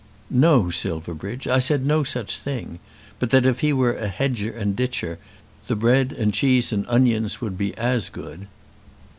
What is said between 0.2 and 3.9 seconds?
"No, Silverbridge; I said no such thing; but that if he